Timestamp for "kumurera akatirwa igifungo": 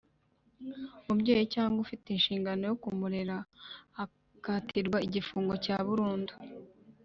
2.83-5.53